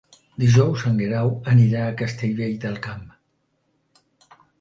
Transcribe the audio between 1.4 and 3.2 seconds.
anirà a Castellvell del Camp.